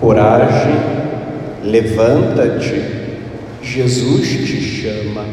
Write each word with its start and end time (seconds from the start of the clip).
Coragem, 0.00 0.72
levanta-te, 1.62 2.82
Jesus 3.60 4.28
te 4.28 4.58
chama. 4.58 5.26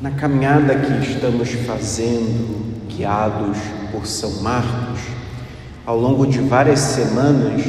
Na 0.00 0.12
caminhada 0.12 0.74
que 0.76 1.10
estamos 1.10 1.50
fazendo, 1.66 2.88
guiados 2.88 3.58
por 3.92 4.06
São 4.06 4.40
Marcos, 4.40 4.98
ao 5.84 5.94
longo 5.98 6.26
de 6.26 6.38
várias 6.38 6.80
semanas, 6.80 7.62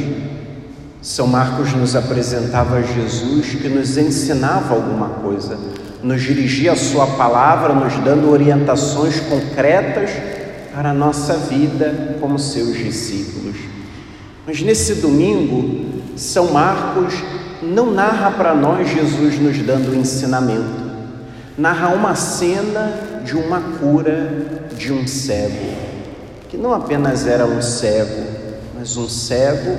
São 1.02 1.28
Marcos 1.28 1.74
nos 1.74 1.94
apresentava 1.94 2.82
Jesus 2.82 3.48
que 3.48 3.68
nos 3.68 3.98
ensinava 3.98 4.74
alguma 4.74 5.10
coisa, 5.10 5.60
nos 6.02 6.22
dirigia 6.22 6.72
a 6.72 6.78
Sua 6.78 7.06
palavra, 7.06 7.74
nos 7.74 7.98
dando 7.98 8.32
orientações 8.32 9.20
concretas 9.20 10.10
para 10.74 10.92
a 10.92 10.94
nossa 10.94 11.34
vida 11.34 12.16
como 12.22 12.40
seus 12.40 12.78
discípulos. 12.78 13.81
Mas 14.46 14.60
nesse 14.62 14.96
domingo, 14.96 15.86
São 16.18 16.52
Marcos 16.52 17.14
não 17.62 17.92
narra 17.92 18.32
para 18.32 18.56
nós 18.56 18.90
Jesus 18.90 19.40
nos 19.40 19.58
dando 19.60 19.96
ensinamento, 19.96 20.82
narra 21.56 21.90
uma 21.90 22.16
cena 22.16 23.22
de 23.24 23.38
uma 23.38 23.62
cura 23.80 24.68
de 24.76 24.92
um 24.92 25.06
cego, 25.06 25.76
que 26.50 26.58
não 26.58 26.74
apenas 26.74 27.28
era 27.28 27.46
um 27.46 27.62
cego, 27.62 28.24
mas 28.76 28.98
um 28.98 29.08
cego 29.08 29.78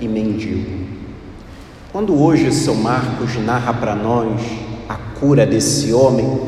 e 0.00 0.06
mendigo. 0.06 0.84
Quando 1.90 2.16
hoje 2.20 2.52
São 2.52 2.76
Marcos 2.76 3.34
narra 3.36 3.74
para 3.74 3.96
nós 3.96 4.40
a 4.88 4.94
cura 5.18 5.44
desse 5.44 5.92
homem, 5.92 6.40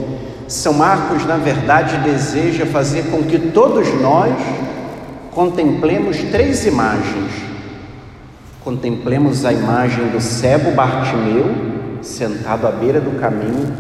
São 0.47 0.73
Marcos, 0.73 1.27
na 1.27 1.37
verdade, 1.37 1.99
deseja 2.09 2.65
fazer 2.65 3.11
com 3.11 3.25
que 3.25 3.39
todos 3.51 3.93
nós 4.01 4.33
contemplemos 5.33 6.17
três 6.31 6.65
imagens 6.65 7.46
Contemplemos 8.67 9.45
a 9.45 9.53
imagem 9.53 10.09
do 10.09 10.21
cego 10.21 10.73
Bartimeu, 10.73 11.55
sentado 12.03 12.67
à 12.67 12.73
beira 12.73 13.01
do 13.01 13.17
caminho. 13.21 13.73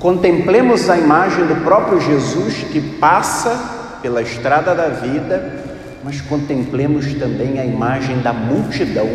Contemplemos 0.00 0.90
a 0.90 0.98
imagem 0.98 1.46
do 1.46 1.62
próprio 1.62 2.00
Jesus 2.00 2.54
que 2.72 2.80
passa 2.80 3.98
pela 4.02 4.20
estrada 4.20 4.74
da 4.74 4.88
vida, 4.88 5.62
mas 6.02 6.20
contemplemos 6.20 7.14
também 7.14 7.60
a 7.60 7.64
imagem 7.64 8.18
da 8.18 8.32
multidão 8.32 9.08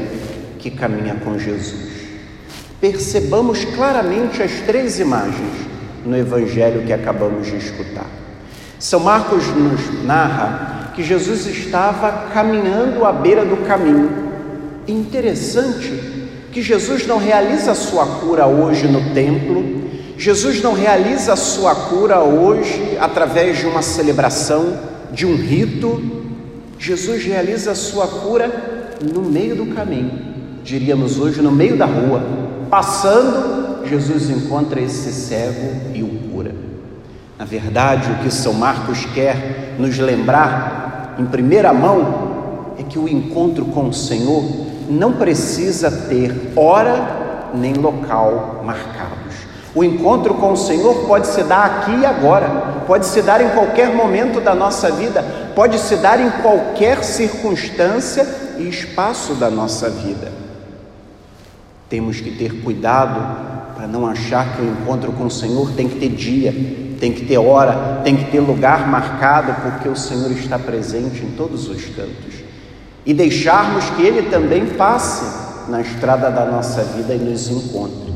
que 0.59 0.71
caminha 0.71 1.15
com 1.15 1.37
Jesus. 1.37 1.91
Percebamos 2.79 3.65
claramente 3.65 4.41
as 4.41 4.61
três 4.61 4.97
imagens 4.97 5.67
no 6.05 6.15
evangelho 6.15 6.85
que 6.85 6.93
acabamos 6.93 7.47
de 7.47 7.57
escutar. 7.57 8.07
São 8.79 9.01
Marcos 9.01 9.45
nos 9.47 10.05
narra 10.05 10.93
que 10.95 11.03
Jesus 11.03 11.45
estava 11.47 12.29
caminhando 12.33 13.03
à 13.03 13.11
beira 13.11 13.43
do 13.43 13.57
caminho 13.67 14.26
interessante 14.87 15.91
que 16.51 16.61
Jesus 16.61 17.05
não 17.05 17.17
realiza 17.17 17.71
a 17.71 17.75
sua 17.75 18.05
cura 18.05 18.47
hoje 18.47 18.87
no 18.87 19.13
templo, 19.13 19.87
Jesus 20.17 20.61
não 20.63 20.73
realiza 20.73 21.33
a 21.33 21.35
sua 21.35 21.75
cura 21.75 22.19
hoje 22.21 22.97
através 22.99 23.59
de 23.59 23.67
uma 23.67 23.81
celebração, 23.81 24.79
de 25.11 25.25
um 25.25 25.35
rito, 25.35 26.01
Jesus 26.79 27.23
realiza 27.23 27.71
a 27.71 27.75
sua 27.75 28.07
cura 28.07 28.95
no 29.13 29.21
meio 29.21 29.55
do 29.55 29.67
caminho, 29.67 30.11
diríamos 30.63 31.19
hoje 31.19 31.41
no 31.41 31.51
meio 31.51 31.77
da 31.77 31.85
rua, 31.85 32.23
passando, 32.69 33.85
Jesus 33.85 34.29
encontra 34.29 34.81
esse 34.81 35.11
cego 35.11 35.93
e 35.93 36.01
o 36.01 36.07
cura. 36.31 36.55
Na 37.37 37.45
verdade, 37.45 38.11
o 38.11 38.23
que 38.23 38.31
São 38.31 38.53
Marcos 38.53 39.05
quer 39.13 39.75
nos 39.77 39.97
lembrar 39.99 41.15
em 41.19 41.25
primeira 41.25 41.71
mão 41.71 42.73
é 42.79 42.83
que 42.83 42.97
o 42.97 43.07
encontro 43.07 43.65
com 43.65 43.89
o 43.89 43.93
Senhor 43.93 44.66
não 44.87 45.13
precisa 45.13 45.91
ter 45.91 46.53
hora 46.55 47.51
nem 47.53 47.73
local 47.73 48.61
marcados. 48.65 49.17
O 49.75 49.83
encontro 49.83 50.33
com 50.35 50.53
o 50.53 50.57
Senhor 50.57 51.05
pode 51.05 51.27
se 51.27 51.43
dar 51.43 51.65
aqui 51.65 51.91
e 51.91 52.05
agora, 52.05 52.83
pode 52.87 53.05
se 53.05 53.21
dar 53.21 53.41
em 53.41 53.49
qualquer 53.49 53.93
momento 53.93 54.41
da 54.41 54.55
nossa 54.55 54.89
vida, 54.91 55.23
pode 55.53 55.77
se 55.77 55.97
dar 55.97 56.19
em 56.19 56.29
qualquer 56.41 57.03
circunstância 57.03 58.25
e 58.57 58.67
espaço 58.67 59.35
da 59.35 59.51
nossa 59.51 59.89
vida. 59.89 60.31
Temos 61.89 62.19
que 62.19 62.31
ter 62.31 62.63
cuidado 62.63 63.75
para 63.75 63.87
não 63.87 64.07
achar 64.07 64.55
que 64.55 64.61
o 64.61 64.65
encontro 64.65 65.11
com 65.11 65.25
o 65.25 65.31
Senhor 65.31 65.71
tem 65.73 65.87
que 65.87 65.99
ter 65.99 66.09
dia, 66.09 66.51
tem 66.99 67.13
que 67.13 67.25
ter 67.25 67.37
hora, 67.37 68.01
tem 68.03 68.15
que 68.15 68.31
ter 68.31 68.39
lugar 68.39 68.87
marcado, 68.87 69.53
porque 69.61 69.87
o 69.87 69.95
Senhor 69.95 70.31
está 70.31 70.57
presente 70.57 71.23
em 71.23 71.31
todos 71.31 71.69
os 71.69 71.85
cantos 71.85 72.46
e 73.07 73.13
deixarmos 73.13 73.89
que 73.91 74.01
Ele 74.01 74.29
também 74.29 74.65
passe 74.65 75.23
na 75.69 75.79
estrada 75.79 76.29
da 76.29 76.45
nossa 76.45 76.83
vida 76.83 77.15
e 77.15 77.17
nos 77.17 77.49
encontre. 77.49 78.13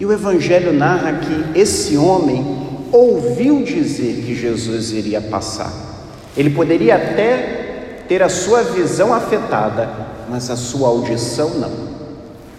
E 0.00 0.04
o 0.04 0.12
Evangelho 0.12 0.72
narra 0.72 1.12
que 1.12 1.58
esse 1.58 1.96
homem 1.96 2.44
ouviu 2.90 3.62
dizer 3.62 4.24
que 4.26 4.34
Jesus 4.34 4.90
iria 4.90 5.20
passar. 5.20 5.72
Ele 6.36 6.50
poderia 6.50 6.96
até 6.96 8.02
ter 8.08 8.20
a 8.20 8.28
sua 8.28 8.64
visão 8.64 9.14
afetada, 9.14 9.88
mas 10.28 10.50
a 10.50 10.56
sua 10.56 10.88
audição 10.88 11.50
não. 11.50 11.86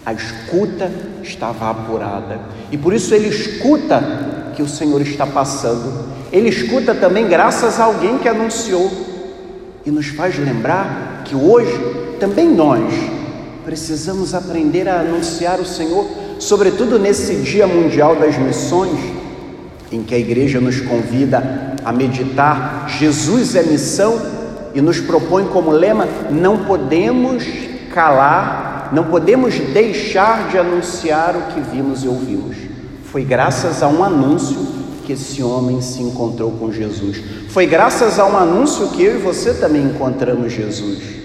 A 0.06 0.14
escuta 0.14 0.90
estava 1.22 1.68
apurada. 1.68 2.40
E 2.72 2.78
por 2.78 2.94
isso 2.94 3.14
ele 3.14 3.28
escuta 3.28 4.52
que 4.56 4.62
o 4.62 4.68
Senhor 4.68 5.02
está 5.02 5.26
passando. 5.26 6.08
Ele 6.32 6.48
escuta 6.48 6.94
também 6.94 7.28
graças 7.28 7.78
a 7.78 7.84
alguém 7.84 8.16
que 8.16 8.28
anunciou. 8.28 8.90
E 9.84 9.90
nos 9.90 10.06
faz 10.08 10.38
lembrar 10.38 11.07
que 11.28 11.36
hoje 11.36 12.16
também 12.18 12.48
nós 12.48 12.82
precisamos 13.64 14.34
aprender 14.34 14.88
a 14.88 15.00
anunciar 15.00 15.60
o 15.60 15.64
Senhor, 15.64 16.06
sobretudo 16.38 16.98
nesse 16.98 17.36
Dia 17.36 17.66
Mundial 17.66 18.16
das 18.16 18.36
Missões, 18.38 18.98
em 19.92 20.02
que 20.02 20.14
a 20.14 20.18
igreja 20.18 20.58
nos 20.58 20.80
convida 20.80 21.76
a 21.84 21.92
meditar 21.92 22.86
Jesus 22.98 23.54
é 23.54 23.62
missão 23.62 24.20
e 24.74 24.80
nos 24.80 25.00
propõe 25.00 25.44
como 25.46 25.70
lema: 25.70 26.08
não 26.30 26.64
podemos 26.64 27.44
calar, 27.92 28.90
não 28.92 29.04
podemos 29.04 29.54
deixar 29.58 30.48
de 30.48 30.58
anunciar 30.58 31.36
o 31.36 31.52
que 31.52 31.60
vimos 31.60 32.02
e 32.04 32.08
ouvimos. 32.08 32.56
Foi 33.04 33.22
graças 33.24 33.82
a 33.82 33.88
um 33.88 34.02
anúncio 34.02 34.56
que 35.04 35.12
esse 35.12 35.42
homem 35.42 35.80
se 35.80 36.02
encontrou 36.02 36.52
com 36.52 36.70
Jesus. 36.70 37.22
Foi 37.48 37.66
graças 37.66 38.18
a 38.18 38.26
um 38.26 38.36
anúncio 38.36 38.88
que 38.88 39.02
eu 39.02 39.16
e 39.16 39.22
você 39.22 39.54
também 39.54 39.82
encontramos 39.82 40.52
Jesus. 40.52 41.17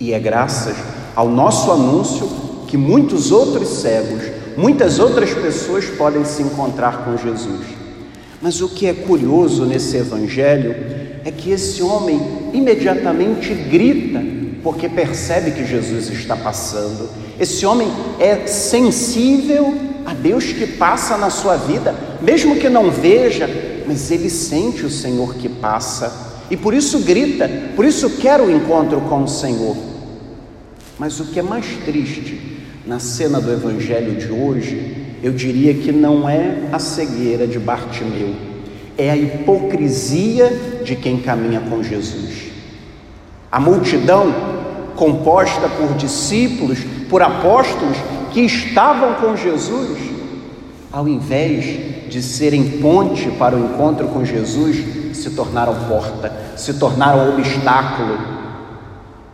E 0.00 0.14
é 0.14 0.18
graças 0.18 0.74
ao 1.14 1.28
nosso 1.28 1.70
anúncio 1.70 2.26
que 2.66 2.76
muitos 2.78 3.30
outros 3.30 3.68
cegos, 3.68 4.22
muitas 4.56 4.98
outras 4.98 5.34
pessoas 5.34 5.84
podem 5.84 6.24
se 6.24 6.42
encontrar 6.42 7.04
com 7.04 7.18
Jesus. 7.18 7.66
Mas 8.40 8.62
o 8.62 8.68
que 8.70 8.86
é 8.86 8.94
curioso 8.94 9.66
nesse 9.66 9.98
evangelho 9.98 10.74
é 11.22 11.30
que 11.30 11.50
esse 11.50 11.82
homem 11.82 12.18
imediatamente 12.54 13.52
grita 13.52 14.22
porque 14.62 14.88
percebe 14.88 15.50
que 15.50 15.66
Jesus 15.66 16.08
está 16.08 16.34
passando. 16.34 17.10
Esse 17.38 17.66
homem 17.66 17.88
é 18.18 18.46
sensível 18.46 19.74
a 20.06 20.14
Deus 20.14 20.44
que 20.44 20.66
passa 20.66 21.18
na 21.18 21.28
sua 21.28 21.56
vida, 21.56 21.94
mesmo 22.22 22.56
que 22.56 22.70
não 22.70 22.90
veja, 22.90 23.48
mas 23.86 24.10
ele 24.10 24.30
sente 24.30 24.86
o 24.86 24.90
Senhor 24.90 25.34
que 25.34 25.48
passa 25.48 26.30
e 26.50 26.56
por 26.56 26.74
isso 26.74 26.98
grita, 27.00 27.48
por 27.76 27.84
isso 27.84 28.10
quer 28.16 28.40
o 28.40 28.50
encontro 28.50 29.00
com 29.02 29.22
o 29.22 29.28
Senhor. 29.28 29.89
Mas 31.00 31.18
o 31.18 31.24
que 31.24 31.38
é 31.38 31.42
mais 31.42 31.64
triste 31.86 32.60
na 32.86 32.98
cena 32.98 33.40
do 33.40 33.50
evangelho 33.50 34.16
de 34.16 34.30
hoje, 34.30 35.16
eu 35.22 35.32
diria 35.32 35.72
que 35.72 35.90
não 35.90 36.28
é 36.28 36.68
a 36.70 36.78
cegueira 36.78 37.46
de 37.46 37.58
Bartimeu, 37.58 38.34
é 38.98 39.10
a 39.10 39.16
hipocrisia 39.16 40.82
de 40.84 40.94
quem 40.94 41.16
caminha 41.16 41.58
com 41.58 41.82
Jesus. 41.82 42.50
A 43.50 43.58
multidão, 43.58 44.30
composta 44.94 45.70
por 45.70 45.94
discípulos, 45.94 46.80
por 47.08 47.22
apóstolos 47.22 47.96
que 48.30 48.42
estavam 48.42 49.14
com 49.14 49.34
Jesus, 49.34 49.98
ao 50.92 51.08
invés 51.08 52.10
de 52.10 52.22
serem 52.22 52.78
ponte 52.78 53.30
para 53.38 53.56
o 53.56 53.64
encontro 53.64 54.06
com 54.08 54.22
Jesus, 54.22 55.16
se 55.16 55.30
tornaram 55.30 55.74
porta, 55.88 56.30
se 56.58 56.74
tornaram 56.74 57.30
obstáculo 57.30 58.39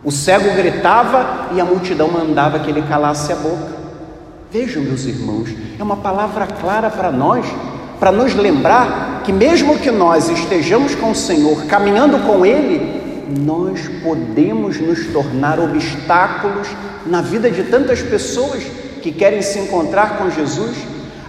o 0.07 0.11
cego 0.11 0.55
gritava 0.55 1.49
e 1.53 1.59
a 1.59 1.65
multidão 1.65 2.07
mandava 2.07 2.59
que 2.59 2.69
ele 2.69 2.81
calasse 2.83 3.29
a 3.33 3.35
boca. 3.35 3.75
Vejam, 4.49 4.81
meus 4.81 5.03
irmãos, 5.03 5.49
é 5.77 5.83
uma 5.83 5.97
palavra 5.97 6.47
clara 6.47 6.89
para 6.89 7.11
nós, 7.11 7.45
para 7.99 8.09
nos 8.09 8.33
lembrar 8.33 9.23
que, 9.25 9.33
mesmo 9.33 9.77
que 9.77 9.91
nós 9.91 10.29
estejamos 10.29 10.95
com 10.95 11.11
o 11.11 11.15
Senhor, 11.15 11.65
caminhando 11.65 12.19
com 12.19 12.45
Ele, 12.45 13.27
nós 13.37 13.81
podemos 14.01 14.79
nos 14.79 15.07
tornar 15.07 15.59
obstáculos 15.59 16.69
na 17.05 17.19
vida 17.19 17.51
de 17.51 17.63
tantas 17.63 18.01
pessoas 18.01 18.63
que 19.01 19.11
querem 19.11 19.41
se 19.41 19.59
encontrar 19.59 20.19
com 20.19 20.31
Jesus. 20.31 20.77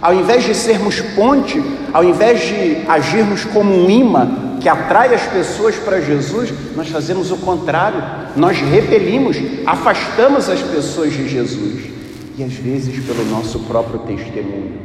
Ao 0.01 0.13
invés 0.13 0.45
de 0.45 0.55
sermos 0.55 1.01
ponte, 1.01 1.61
ao 1.93 2.03
invés 2.03 2.41
de 2.41 2.87
agirmos 2.87 3.43
como 3.45 3.73
um 3.73 3.89
imã 3.89 4.49
que 4.61 4.69
atrai 4.69 5.13
as 5.13 5.23
pessoas 5.23 5.75
para 5.75 6.01
Jesus, 6.01 6.53
nós 6.75 6.89
fazemos 6.89 7.31
o 7.31 7.37
contrário, 7.37 8.03
nós 8.35 8.57
repelimos, 8.59 9.37
afastamos 9.65 10.49
as 10.49 10.61
pessoas 10.61 11.13
de 11.13 11.27
Jesus 11.27 11.83
e 12.37 12.43
às 12.43 12.53
vezes 12.53 13.03
pelo 13.05 13.25
nosso 13.25 13.59
próprio 13.61 13.99
testemunho. 13.99 14.79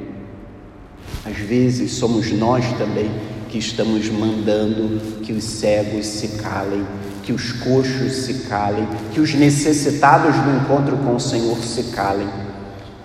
Às 1.24 1.36
vezes 1.36 1.92
somos 1.92 2.30
nós 2.32 2.64
também 2.76 3.10
que 3.48 3.58
estamos 3.58 4.08
mandando 4.10 5.20
que 5.22 5.32
os 5.32 5.44
cegos 5.44 6.06
se 6.06 6.28
calem, 6.42 6.84
que 7.22 7.32
os 7.32 7.52
coxos 7.52 8.12
se 8.12 8.48
calem, 8.48 8.86
que 9.12 9.20
os 9.20 9.32
necessitados 9.34 10.34
do 10.36 10.50
encontro 10.56 10.96
com 10.98 11.14
o 11.14 11.20
Senhor 11.20 11.56
se 11.58 11.84
calem. 11.94 12.28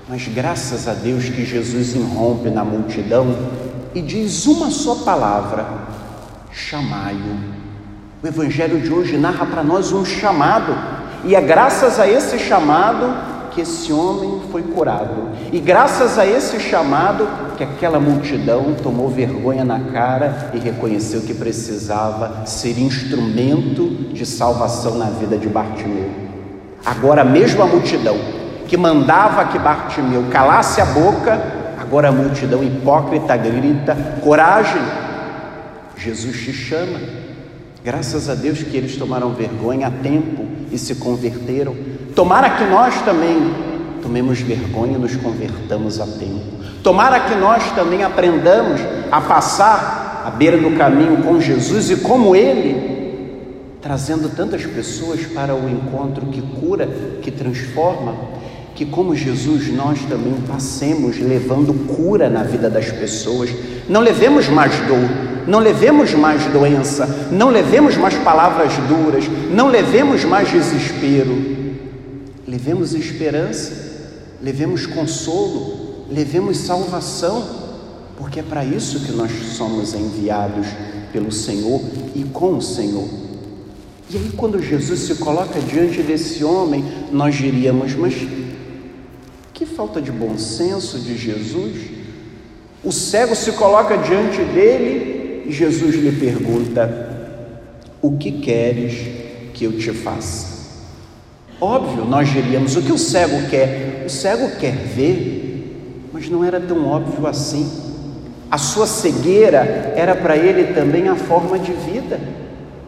Mas 0.10 0.28
graças 0.28 0.88
a 0.88 0.94
Deus 0.94 1.26
que 1.26 1.46
Jesus 1.46 1.94
irrompe 1.94 2.50
na 2.50 2.66
multidão 2.66 3.28
e 3.94 4.02
diz 4.02 4.48
uma 4.48 4.72
só 4.72 4.96
palavra: 5.06 5.68
chamai-o. 6.52 7.60
O 8.24 8.28
Evangelho 8.28 8.82
de 8.82 8.92
hoje 8.92 9.18
narra 9.18 9.46
para 9.46 9.64
nós 9.64 9.92
um 9.92 10.04
chamado, 10.04 10.76
e 11.24 11.36
é 11.36 11.42
graças 11.42 12.00
a 12.00 12.10
esse 12.10 12.40
chamado 12.40 13.30
que 13.52 13.62
esse 13.62 13.94
homem 13.94 14.42
foi 14.52 14.64
curado. 14.64 15.30
E 15.54 15.60
graças 15.60 16.18
a 16.18 16.26
esse 16.26 16.60
chamado, 16.60 17.28
que 17.56 17.64
aquela 17.64 18.00
multidão 18.00 18.74
tomou 18.82 19.10
vergonha 19.10 19.64
na 19.64 19.80
cara 19.92 20.50
e 20.56 20.58
reconheceu 20.58 21.22
que 21.22 21.36
precisava 21.36 22.48
ser 22.48 22.80
instrumento 22.80 24.12
de 24.12 24.26
salvação 24.26 24.98
na 24.98 25.12
vida 25.12 25.38
de 25.38 25.48
Bartimeu. 25.48 26.10
Agora, 26.84 27.22
a 27.22 27.26
mesma 27.26 27.68
multidão 27.68 28.39
que 28.70 28.78
mandava 28.78 29.46
que 29.46 29.58
Bartimeu 29.58 30.26
calasse 30.30 30.80
a 30.80 30.86
boca, 30.86 31.42
agora 31.82 32.10
a 32.10 32.12
multidão 32.12 32.64
hipócrita 32.64 33.36
grita: 33.36 33.98
coragem! 34.22 34.82
Jesus 35.98 36.38
te 36.38 36.54
chama. 36.54 37.00
Graças 37.84 38.30
a 38.30 38.36
Deus 38.36 38.62
que 38.62 38.78
eles 38.78 38.96
tomaram 38.96 39.32
vergonha 39.32 39.88
a 39.88 39.92
tempo 39.92 40.46
e 40.72 40.78
se 40.78 40.96
converteram. 40.96 41.76
Tomara 42.16 42.52
que 42.52 42.64
nós 42.66 43.02
também 43.02 43.56
tomemos 44.02 44.40
vergonha 44.40 44.94
e 44.94 45.02
nos 45.02 45.16
convertamos 45.16 46.00
a 46.00 46.06
tempo. 46.06 46.60
Tomara 46.84 47.20
que 47.22 47.36
nós 47.36 47.72
também 47.72 48.04
aprendamos 48.04 48.80
a 49.12 49.20
passar 49.20 50.24
à 50.26 50.30
beira 50.30 50.58
do 50.58 50.78
caminho 50.78 51.24
com 51.24 51.42
Jesus 51.42 51.90
e 51.90 51.98
como 51.98 52.36
Ele, 52.36 53.76
trazendo 53.82 54.30
tantas 54.30 54.66
pessoas 54.66 55.26
para 55.26 55.56
o 55.56 55.70
encontro 55.70 56.28
que 56.28 56.42
cura, 56.42 56.88
que 57.22 57.32
transforma, 57.32 58.16
que 58.80 58.86
como 58.86 59.14
Jesus 59.14 59.68
nós 59.74 60.00
também 60.06 60.36
passemos 60.48 61.20
levando 61.20 61.74
cura 61.86 62.30
na 62.30 62.44
vida 62.44 62.70
das 62.70 62.90
pessoas. 62.90 63.50
Não 63.90 64.00
levemos 64.00 64.48
mais 64.48 64.72
dor, 64.88 65.46
não 65.46 65.60
levemos 65.60 66.14
mais 66.14 66.46
doença, 66.46 67.28
não 67.30 67.50
levemos 67.50 67.98
mais 67.98 68.14
palavras 68.20 68.72
duras, 68.88 69.26
não 69.52 69.68
levemos 69.68 70.24
mais 70.24 70.50
desespero. 70.50 71.36
Levemos 72.48 72.94
esperança, 72.94 73.74
levemos 74.42 74.86
consolo, 74.86 76.06
levemos 76.10 76.56
salvação, 76.60 77.44
porque 78.18 78.40
é 78.40 78.44
para 78.44 78.64
isso 78.64 79.02
que 79.02 79.12
nós 79.12 79.30
somos 79.58 79.94
enviados 79.94 80.68
pelo 81.12 81.34
Senhor 81.34 81.82
e 82.16 82.24
com 82.24 82.56
o 82.56 82.62
Senhor. 82.62 83.10
E 84.10 84.16
aí, 84.16 84.32
quando 84.38 84.60
Jesus 84.60 85.02
se 85.02 85.16
coloca 85.16 85.60
diante 85.60 86.02
desse 86.02 86.46
homem, 86.46 86.84
nós 87.12 87.36
diríamos: 87.36 87.94
Mas 87.94 88.16
que 89.60 89.66
falta 89.66 90.02
de 90.02 90.10
bom 90.10 90.38
senso 90.38 90.98
de 90.98 91.18
Jesus! 91.18 91.92
O 92.82 92.94
cego 92.94 93.36
se 93.36 93.52
coloca 93.52 93.98
diante 93.98 94.42
dele 94.42 95.48
Jesus 95.50 95.96
lhe 95.96 96.14
pergunta: 96.14 97.36
O 98.02 98.16
que 98.16 98.32
queres 98.32 98.94
que 99.54 99.66
eu 99.66 99.74
te 99.74 99.92
faça? 99.92 100.48
Óbvio, 101.60 102.06
nós 102.06 102.30
diríamos: 102.30 102.78
O 102.78 102.82
que 102.82 102.94
o 102.94 102.98
cego 102.98 103.50
quer? 103.50 104.06
O 104.06 104.10
cego 104.10 104.50
quer 104.58 104.72
ver, 104.72 106.08
mas 106.14 106.30
não 106.30 106.42
era 106.42 106.62
tão 106.62 106.88
óbvio 106.88 107.28
assim. 107.28 107.70
A 108.50 108.58
sua 108.58 108.88
cegueira 108.88 109.94
era 109.94 110.16
para 110.16 110.38
ele 110.38 110.74
também 110.74 111.10
a 111.10 111.18
forma 111.18 111.60
de 111.60 111.74
vida, 111.74 112.18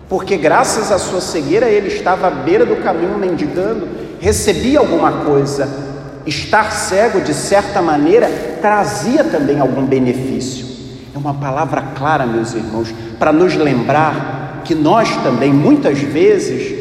porque 0.07 0.37
graças 0.37 0.89
à 0.89 0.97
sua 0.97 1.19
cegueira 1.19 1.67
ele 1.69 1.89
estava 1.89 2.27
à 2.27 2.31
beira 2.31 2.65
do 2.65 2.77
caminho 2.77 3.17
mendigando, 3.17 3.89
recebia 4.21 4.79
alguma 4.79 5.25
coisa. 5.25 5.90
Estar 6.25 6.71
cego, 6.71 7.21
de 7.21 7.33
certa 7.33 7.81
maneira, 7.81 8.29
trazia 8.61 9.23
também 9.23 9.59
algum 9.59 9.85
benefício. 9.85 10.65
É 11.13 11.17
uma 11.17 11.33
palavra 11.33 11.81
clara, 11.95 12.25
meus 12.25 12.53
irmãos, 12.53 12.93
para 13.17 13.33
nos 13.33 13.55
lembrar 13.55 14.61
que 14.63 14.75
nós 14.75 15.15
também, 15.17 15.51
muitas 15.51 15.99
vezes, 15.99 16.77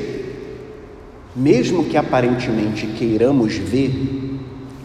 mesmo 1.34 1.84
que 1.84 1.96
aparentemente 1.96 2.86
queiramos 2.86 3.54
ver, 3.56 4.38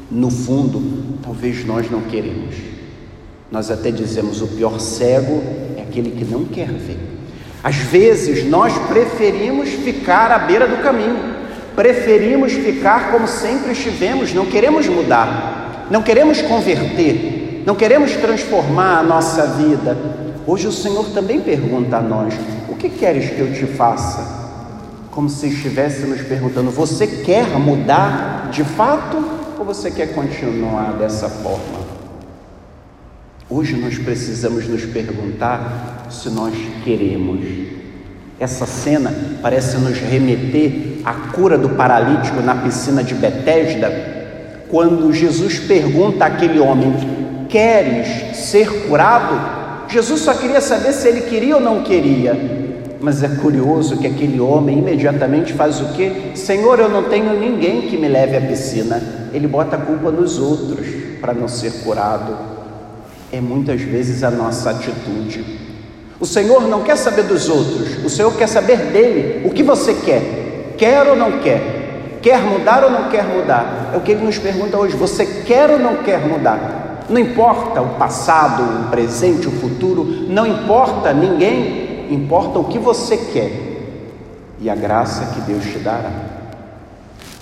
no 0.09 0.29
fundo, 0.29 1.17
talvez 1.21 1.65
nós 1.65 1.89
não 1.89 2.01
queremos. 2.01 2.55
Nós 3.51 3.69
até 3.69 3.91
dizemos: 3.91 4.41
o 4.41 4.47
pior 4.47 4.79
cego 4.79 5.43
é 5.77 5.81
aquele 5.81 6.11
que 6.11 6.23
não 6.23 6.45
quer 6.45 6.71
ver. 6.71 6.97
Às 7.63 7.75
vezes 7.75 8.47
nós 8.47 8.77
preferimos 8.87 9.69
ficar 9.69 10.31
à 10.31 10.39
beira 10.39 10.67
do 10.67 10.81
caminho, 10.83 11.34
preferimos 11.75 12.53
ficar 12.53 13.11
como 13.11 13.27
sempre 13.27 13.73
estivemos, 13.73 14.33
não 14.33 14.45
queremos 14.45 14.87
mudar, 14.87 15.87
não 15.91 16.01
queremos 16.01 16.41
converter, 16.41 17.63
não 17.65 17.75
queremos 17.75 18.13
transformar 18.13 18.99
a 18.99 19.03
nossa 19.03 19.45
vida. 19.47 19.97
Hoje 20.47 20.67
o 20.67 20.71
Senhor 20.71 21.05
também 21.09 21.41
pergunta 21.41 21.97
a 21.97 22.01
nós: 22.01 22.33
O 22.69 22.75
que 22.75 22.89
queres 22.89 23.29
que 23.29 23.39
eu 23.39 23.53
te 23.53 23.65
faça? 23.65 24.45
Como 25.11 25.29
se 25.29 25.47
estivesse 25.47 26.05
nos 26.05 26.21
perguntando: 26.21 26.71
Você 26.71 27.05
quer 27.07 27.47
mudar 27.59 28.49
de 28.51 28.63
fato 28.63 29.23
ou 29.57 29.65
você 29.65 29.91
quer 29.91 30.13
continuar 30.13 30.93
dessa 30.93 31.27
forma? 31.29 31.85
Hoje 33.49 33.75
nós 33.75 33.97
precisamos 33.97 34.67
nos 34.67 34.85
perguntar 34.85 36.07
se 36.09 36.29
nós 36.29 36.53
queremos. 36.83 37.64
Essa 38.39 38.65
cena 38.65 39.13
parece 39.41 39.77
nos 39.77 39.97
remeter 39.97 40.99
à 41.05 41.13
cura 41.31 41.57
do 41.57 41.69
paralítico 41.69 42.41
na 42.41 42.55
piscina 42.55 43.01
de 43.01 43.13
Betesda, 43.15 43.89
quando 44.69 45.13
Jesus 45.13 45.59
pergunta 45.59 46.25
àquele 46.25 46.59
homem: 46.59 46.93
Queres 47.47 48.35
ser 48.37 48.87
curado? 48.87 49.87
Jesus 49.87 50.21
só 50.21 50.33
queria 50.33 50.59
saber 50.59 50.91
se 50.91 51.07
ele 51.07 51.21
queria 51.21 51.55
ou 51.55 51.61
não 51.61 51.83
queria. 51.83 52.65
Mas 52.99 53.23
é 53.23 53.29
curioso 53.29 53.97
que 53.97 54.07
aquele 54.07 54.39
homem 54.39 54.79
imediatamente 54.79 55.53
faz 55.53 55.79
o 55.79 55.93
quê? 55.93 56.31
Senhor, 56.33 56.79
eu 56.79 56.89
não 56.89 57.03
tenho 57.03 57.39
ninguém 57.39 57.83
que 57.83 57.97
me 57.97 58.07
leve 58.07 58.35
à 58.35 58.41
piscina. 58.41 59.01
Ele 59.31 59.47
bota 59.47 59.75
a 59.75 59.79
culpa 59.79 60.11
nos 60.11 60.39
outros 60.39 60.87
para 61.21 61.33
não 61.33 61.47
ser 61.47 61.71
curado. 61.83 62.35
É 63.31 63.39
muitas 63.39 63.79
vezes 63.81 64.23
a 64.23 64.31
nossa 64.31 64.71
atitude. 64.71 65.64
O 66.19 66.25
Senhor 66.25 66.61
não 66.67 66.81
quer 66.81 66.95
saber 66.95 67.23
dos 67.23 67.49
outros, 67.49 68.03
o 68.03 68.09
Senhor 68.09 68.33
quer 68.35 68.47
saber 68.47 68.77
dele. 68.77 69.47
O 69.47 69.51
que 69.51 69.63
você 69.63 69.93
quer? 69.93 70.75
Quer 70.77 71.07
ou 71.07 71.15
não 71.15 71.39
quer? 71.39 72.19
Quer 72.21 72.41
mudar 72.41 72.83
ou 72.83 72.89
não 72.89 73.09
quer 73.09 73.23
mudar? 73.23 73.91
É 73.93 73.97
o 73.97 74.01
que 74.01 74.11
ele 74.11 74.25
nos 74.25 74.37
pergunta 74.37 74.77
hoje. 74.77 74.95
Você 74.95 75.25
quer 75.25 75.69
ou 75.69 75.79
não 75.79 75.97
quer 75.97 76.19
mudar? 76.25 77.03
Não 77.09 77.19
importa 77.19 77.81
o 77.81 77.89
passado, 77.95 78.63
o 78.63 78.89
presente, 78.89 79.47
o 79.47 79.51
futuro, 79.51 80.03
não 80.27 80.47
importa 80.47 81.13
ninguém, 81.13 82.07
importa 82.11 82.57
o 82.57 82.63
que 82.63 82.79
você 82.79 83.15
quer 83.15 83.75
e 84.59 84.69
a 84.69 84.75
graça 84.75 85.33
que 85.33 85.41
Deus 85.41 85.63
te 85.65 85.77
dará. 85.77 86.11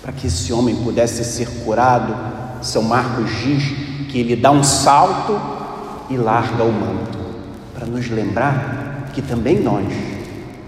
Para 0.01 0.11
que 0.11 0.27
esse 0.27 0.51
homem 0.51 0.75
pudesse 0.75 1.23
ser 1.23 1.47
curado, 1.63 2.13
São 2.61 2.81
Marcos 2.83 3.29
diz 3.41 3.63
que 4.09 4.19
ele 4.19 4.35
dá 4.35 4.51
um 4.51 4.63
salto 4.63 5.39
e 6.09 6.17
larga 6.17 6.63
o 6.63 6.71
manto, 6.71 7.17
para 7.83 7.91
nos 7.91 8.09
lembrar 8.09 9.09
que 9.13 9.21
também 9.21 9.59
nós, 9.59 9.85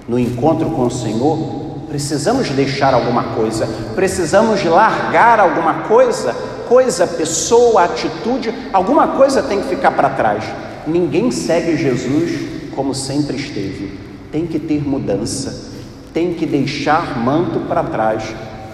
no 0.06 0.20
encontro 0.20 0.70
com 0.72 0.86
o 0.86 0.92
Senhor, 0.92 1.86
precisamos 1.88 2.50
deixar 2.50 2.94
alguma 2.94 3.36
coisa, 3.36 3.66
precisamos 3.96 4.62
largar 4.66 5.40
alguma 5.40 5.84
coisa 5.84 6.36
coisa, 6.68 7.06
pessoa, 7.06 7.84
atitude, 7.84 8.54
alguma 8.74 9.10
coisa 9.10 9.42
tem 9.44 9.62
que 9.62 9.70
ficar 9.70 9.92
para 9.92 10.10
trás. 10.10 10.44
Ninguém 10.88 11.32
segue 11.32 11.78
Jesus 11.78 12.72
como 12.76 12.94
sempre 12.94 13.38
esteve. 13.38 13.98
Tem 14.32 14.46
que 14.46 14.60
ter 14.60 14.86
mudança, 14.86 15.72
tem 16.14 16.34
que 16.34 16.46
deixar 16.46 17.18
manto 17.18 17.62
para 17.62 17.84
trás 17.84 18.24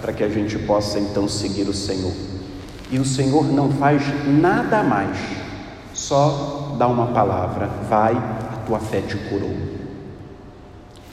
para 0.01 0.13
que 0.13 0.24
a 0.24 0.29
gente 0.29 0.57
possa 0.60 1.00
então 1.00 1.27
seguir 1.27 1.67
o 1.67 1.74
Senhor. 1.74 2.13
E 2.89 2.98
o 2.98 3.05
Senhor 3.05 3.51
não 3.51 3.69
faz 3.71 4.01
nada 4.25 4.81
mais, 4.81 5.17
só 6.01 6.75
dá 6.77 6.88
uma 6.88 7.08
palavra: 7.08 7.70
vai, 7.89 8.13
a 8.13 8.65
tua 8.65 8.79
fé 8.79 9.01
te 9.01 9.17
curou. 9.17 9.55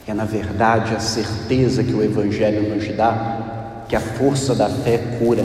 É 0.07 0.13
na 0.13 0.25
verdade 0.25 0.95
a 0.95 0.99
certeza 0.99 1.83
que 1.83 1.93
o 1.93 2.03
Evangelho 2.03 2.75
nos 2.75 2.87
dá 2.95 3.85
que 3.87 3.95
a 3.95 3.99
força 3.99 4.55
da 4.55 4.67
fé 4.67 4.97
cura 5.19 5.43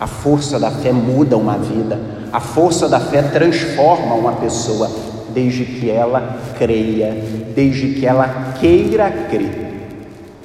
a 0.00 0.06
força 0.06 0.58
da 0.58 0.70
fé 0.70 0.92
muda 0.92 1.36
uma 1.36 1.58
vida, 1.58 2.00
a 2.32 2.40
força 2.40 2.88
da 2.88 2.98
fé 2.98 3.20
transforma 3.20 4.14
uma 4.14 4.32
pessoa. 4.32 4.90
desde 5.32 5.64
que 5.64 5.88
ela 5.88 6.40
creia, 6.58 7.14
desde 7.54 7.94
que 7.94 8.04
ela 8.04 8.54
queira 8.58 9.08
crer. 9.30 9.88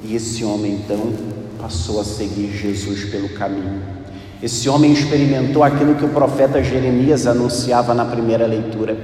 E 0.04 0.14
esse 0.14 0.44
homem 0.44 0.74
então 0.74 1.12
passou 1.60 2.00
a 2.00 2.04
seguir 2.04 2.52
Jesus 2.52 3.06
pelo 3.10 3.30
caminho. 3.30 3.95
Esse 4.42 4.68
homem 4.68 4.92
experimentou 4.92 5.64
aquilo 5.64 5.94
que 5.94 6.04
o 6.04 6.10
profeta 6.10 6.62
Jeremias 6.62 7.26
anunciava 7.26 7.94
na 7.94 8.04
primeira 8.04 8.46
leitura. 8.46 8.96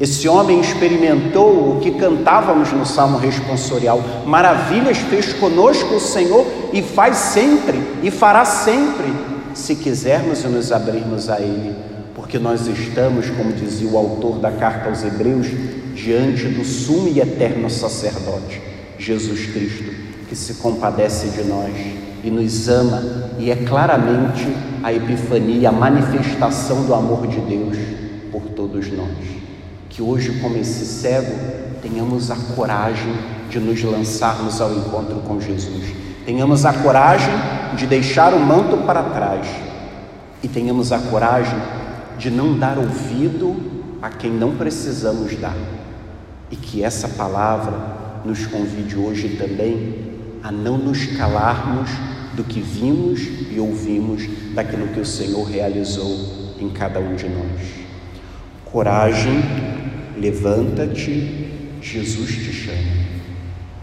Esse 0.00 0.26
homem 0.26 0.60
experimentou 0.60 1.76
o 1.76 1.80
que 1.80 1.92
cantávamos 1.92 2.72
no 2.72 2.84
Salmo 2.84 3.18
responsorial: 3.18 4.02
Maravilhas 4.26 4.98
fez 4.98 5.32
conosco 5.34 5.94
o 5.94 6.00
Senhor 6.00 6.44
e 6.72 6.82
faz 6.82 7.16
sempre 7.16 7.80
e 8.02 8.10
fará 8.10 8.44
sempre, 8.44 9.12
se 9.54 9.76
quisermos 9.76 10.42
e 10.42 10.48
nos 10.48 10.72
abrirmos 10.72 11.28
a 11.28 11.38
Ele, 11.38 11.76
porque 12.16 12.38
nós 12.38 12.66
estamos, 12.66 13.30
como 13.30 13.52
dizia 13.52 13.88
o 13.88 13.96
autor 13.96 14.38
da 14.38 14.50
carta 14.50 14.88
aos 14.88 15.04
Hebreus, 15.04 15.46
diante 15.94 16.48
do 16.48 16.64
sumo 16.64 17.08
e 17.08 17.20
eterno 17.20 17.70
sacerdote, 17.70 18.60
Jesus 18.98 19.46
Cristo, 19.46 19.92
que 20.28 20.34
se 20.34 20.54
compadece 20.54 21.28
de 21.28 21.44
nós 21.44 21.72
e 22.22 22.30
nos 22.30 22.68
ama, 22.68 23.02
e 23.38 23.50
é 23.50 23.56
claramente 23.56 24.46
a 24.82 24.92
epifania, 24.92 25.68
a 25.68 25.72
manifestação 25.72 26.84
do 26.84 26.94
amor 26.94 27.26
de 27.26 27.40
Deus 27.40 27.76
por 28.30 28.42
todos 28.42 28.90
nós. 28.92 29.08
Que 29.88 30.00
hoje, 30.00 30.38
como 30.40 30.56
esse 30.56 30.86
cego, 30.86 31.32
tenhamos 31.82 32.30
a 32.30 32.36
coragem 32.54 33.12
de 33.50 33.58
nos 33.58 33.82
lançarmos 33.82 34.60
ao 34.60 34.72
encontro 34.72 35.16
com 35.26 35.40
Jesus, 35.40 35.84
tenhamos 36.24 36.64
a 36.64 36.72
coragem 36.72 37.34
de 37.76 37.86
deixar 37.86 38.32
o 38.32 38.40
manto 38.40 38.76
para 38.86 39.02
trás 39.02 39.46
e 40.42 40.48
tenhamos 40.48 40.92
a 40.92 40.98
coragem 40.98 41.58
de 42.18 42.30
não 42.30 42.56
dar 42.56 42.78
ouvido 42.78 43.56
a 44.00 44.08
quem 44.08 44.30
não 44.30 44.56
precisamos 44.56 45.36
dar. 45.36 45.56
E 46.50 46.56
que 46.56 46.84
essa 46.84 47.08
palavra 47.08 47.72
nos 48.24 48.46
convide 48.46 48.96
hoje 48.96 49.30
também 49.30 50.12
a 50.42 50.50
não 50.50 50.76
nos 50.76 51.06
calarmos 51.16 51.90
do 52.34 52.44
que 52.44 52.60
vimos 52.60 53.20
e 53.50 53.58
ouvimos 53.58 54.22
daquilo 54.54 54.88
que 54.88 55.00
o 55.00 55.04
Senhor 55.04 55.44
realizou 55.44 56.54
em 56.58 56.68
cada 56.70 57.00
um 57.00 57.14
de 57.14 57.28
nós. 57.28 57.60
Coragem, 58.64 59.40
levanta-te, 60.16 61.50
Jesus 61.80 62.30
te 62.30 62.52
chama. 62.52 62.91